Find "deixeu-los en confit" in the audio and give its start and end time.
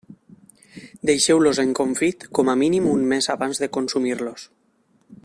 1.09-2.27